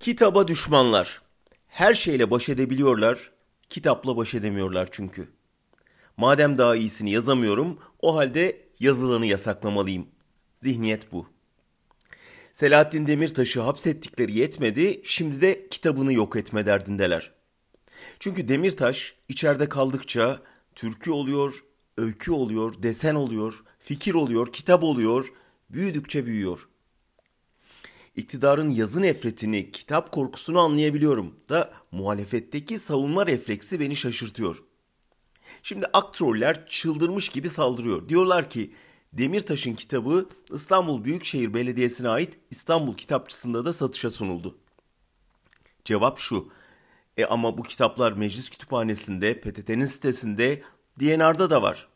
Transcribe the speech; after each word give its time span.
Kitaba 0.00 0.48
düşmanlar. 0.48 1.22
Her 1.68 1.94
şeyle 1.94 2.30
baş 2.30 2.48
edebiliyorlar, 2.48 3.30
kitapla 3.68 4.16
baş 4.16 4.34
edemiyorlar 4.34 4.88
çünkü. 4.92 5.28
Madem 6.16 6.58
daha 6.58 6.76
iyisini 6.76 7.10
yazamıyorum, 7.10 7.78
o 8.00 8.16
halde 8.16 8.60
yazılanı 8.80 9.26
yasaklamalıyım. 9.26 10.06
Zihniyet 10.58 11.12
bu. 11.12 11.26
Selahattin 12.52 13.06
Demirtaş'ı 13.06 13.60
hapsettikleri 13.60 14.38
yetmedi, 14.38 15.00
şimdi 15.04 15.40
de 15.40 15.68
kitabını 15.68 16.12
yok 16.12 16.36
etme 16.36 16.66
derdindeler. 16.66 17.32
Çünkü 18.20 18.48
Demirtaş 18.48 19.14
içeride 19.28 19.68
kaldıkça 19.68 20.42
türkü 20.74 21.10
oluyor, 21.10 21.64
öykü 21.96 22.32
oluyor, 22.32 22.74
desen 22.82 23.14
oluyor, 23.14 23.64
fikir 23.78 24.14
oluyor, 24.14 24.52
kitap 24.52 24.82
oluyor, 24.82 25.32
büyüdükçe 25.70 26.26
büyüyor. 26.26 26.69
İktidarın 28.16 28.70
yazı 28.70 29.02
nefretini, 29.02 29.70
kitap 29.70 30.12
korkusunu 30.12 30.58
anlayabiliyorum 30.58 31.36
da 31.48 31.72
muhalefetteki 31.92 32.78
savunma 32.78 33.26
refleksi 33.26 33.80
beni 33.80 33.96
şaşırtıyor. 33.96 34.62
Şimdi 35.62 35.86
aktroller 35.86 36.66
çıldırmış 36.66 37.28
gibi 37.28 37.50
saldırıyor. 37.50 38.08
Diyorlar 38.08 38.50
ki 38.50 38.74
Demirtaş'ın 39.12 39.74
kitabı 39.74 40.28
İstanbul 40.52 41.04
Büyükşehir 41.04 41.54
Belediyesi'ne 41.54 42.08
ait 42.08 42.38
İstanbul 42.50 42.96
Kitapçısı'nda 42.96 43.64
da 43.64 43.72
satışa 43.72 44.10
sunuldu. 44.10 44.58
Cevap 45.84 46.18
şu. 46.18 46.48
E 47.16 47.24
ama 47.24 47.58
bu 47.58 47.62
kitaplar 47.62 48.12
meclis 48.12 48.50
kütüphanesinde, 48.50 49.40
PTT'nin 49.40 49.86
sitesinde, 49.86 50.62
DNR'da 51.00 51.50
da 51.50 51.62
var. 51.62 51.88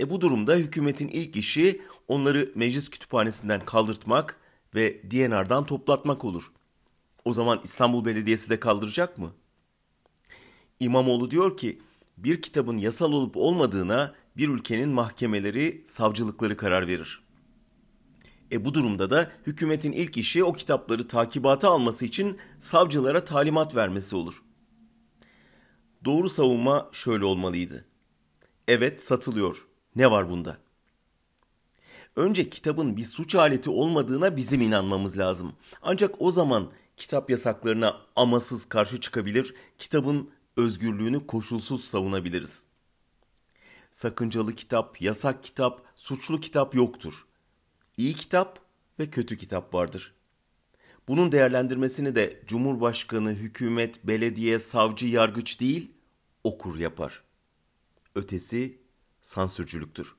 E 0.00 0.10
bu 0.10 0.20
durumda 0.20 0.54
hükümetin 0.54 1.08
ilk 1.08 1.36
işi 1.36 1.80
onları 2.08 2.52
meclis 2.54 2.90
kütüphanesinden 2.90 3.64
kaldırtmak 3.64 4.40
ve 4.74 5.10
DNR'dan 5.10 5.66
toplatmak 5.66 6.24
olur. 6.24 6.52
O 7.24 7.32
zaman 7.32 7.60
İstanbul 7.64 8.04
Belediyesi 8.04 8.50
de 8.50 8.60
kaldıracak 8.60 9.18
mı? 9.18 9.32
İmamoğlu 10.80 11.30
diyor 11.30 11.56
ki 11.56 11.78
bir 12.16 12.42
kitabın 12.42 12.78
yasal 12.78 13.12
olup 13.12 13.36
olmadığına 13.36 14.14
bir 14.36 14.48
ülkenin 14.48 14.88
mahkemeleri, 14.88 15.84
savcılıkları 15.86 16.56
karar 16.56 16.86
verir. 16.86 17.22
E 18.52 18.64
bu 18.64 18.74
durumda 18.74 19.10
da 19.10 19.32
hükümetin 19.46 19.92
ilk 19.92 20.16
işi 20.16 20.44
o 20.44 20.52
kitapları 20.52 21.08
takibata 21.08 21.68
alması 21.68 22.04
için 22.04 22.38
savcılara 22.60 23.24
talimat 23.24 23.76
vermesi 23.76 24.16
olur. 24.16 24.42
Doğru 26.04 26.28
savunma 26.28 26.88
şöyle 26.92 27.24
olmalıydı. 27.24 27.84
Evet 28.68 29.02
satılıyor. 29.02 29.66
Ne 29.96 30.10
var 30.10 30.30
bunda? 30.30 30.58
Önce 32.16 32.50
kitabın 32.50 32.96
bir 32.96 33.04
suç 33.04 33.34
aleti 33.34 33.70
olmadığına 33.70 34.36
bizim 34.36 34.60
inanmamız 34.60 35.18
lazım. 35.18 35.52
Ancak 35.82 36.14
o 36.18 36.32
zaman 36.32 36.70
kitap 36.96 37.30
yasaklarına 37.30 38.00
amasız 38.16 38.68
karşı 38.68 39.00
çıkabilir, 39.00 39.54
kitabın 39.78 40.30
özgürlüğünü 40.56 41.26
koşulsuz 41.26 41.84
savunabiliriz. 41.84 42.64
Sakıncalı 43.90 44.54
kitap, 44.54 45.02
yasak 45.02 45.42
kitap, 45.42 45.82
suçlu 45.96 46.40
kitap 46.40 46.74
yoktur. 46.74 47.26
İyi 47.96 48.14
kitap 48.14 48.58
ve 48.98 49.10
kötü 49.10 49.36
kitap 49.36 49.74
vardır. 49.74 50.14
Bunun 51.08 51.32
değerlendirmesini 51.32 52.14
de 52.14 52.42
Cumhurbaşkanı, 52.46 53.30
hükümet, 53.30 54.06
belediye, 54.06 54.58
savcı, 54.58 55.06
yargıç 55.06 55.60
değil, 55.60 55.90
okur 56.44 56.78
yapar. 56.78 57.22
Ötesi 58.14 58.78
sansürcülüktür. 59.22 60.14